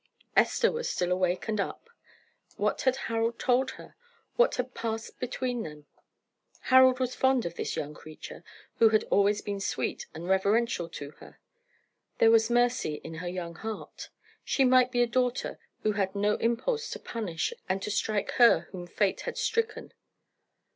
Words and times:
Esther 0.35 0.71
was 0.71 0.89
still 0.89 1.11
awake 1.11 1.47
and 1.47 1.59
up. 1.61 1.87
What 2.57 2.81
had 2.81 2.95
Harold 3.05 3.37
told 3.37 3.69
her 3.77 3.95
what 4.35 4.55
had 4.55 4.73
passed 4.73 5.19
between 5.19 5.61
them? 5.61 5.85
Harold 6.73 6.99
was 6.99 7.13
fond 7.13 7.45
of 7.45 7.53
this 7.53 7.75
young 7.75 7.93
creature, 7.93 8.43
who 8.77 8.89
had 8.89 9.01
been 9.01 9.09
always 9.11 9.43
sweet 9.63 10.07
and 10.15 10.27
reverential 10.27 10.89
to 10.89 11.11
her. 11.19 11.39
There 12.17 12.31
was 12.31 12.49
mercy 12.49 12.95
in 13.03 13.13
her 13.21 13.27
young 13.29 13.53
heart; 13.57 14.09
she 14.43 14.65
might 14.65 14.91
be 14.91 15.03
a 15.03 15.05
daughter 15.05 15.59
who 15.83 15.91
had 15.91 16.15
no 16.15 16.33
impulse 16.37 16.89
to 16.89 16.99
punish 16.99 17.53
and 17.69 17.79
to 17.83 17.91
strike 17.91 18.31
her 18.41 18.69
whom 18.71 18.87
fate 18.87 19.21
had 19.21 19.37
stricken. 19.37 19.93